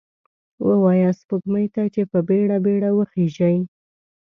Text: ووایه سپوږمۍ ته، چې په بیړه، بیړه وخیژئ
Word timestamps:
ووایه 0.67 1.09
سپوږمۍ 1.19 1.67
ته، 1.75 1.83
چې 1.93 2.01
په 2.11 2.19
بیړه، 2.27 2.57
بیړه 2.65 2.89
وخیژئ 2.93 3.57